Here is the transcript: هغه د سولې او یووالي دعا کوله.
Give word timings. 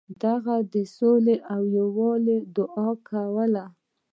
هغه 0.27 0.55
د 0.73 0.75
سولې 0.97 1.35
او 1.53 1.61
یووالي 1.77 2.37
دعا 2.55 2.89
کوله. 3.09 3.65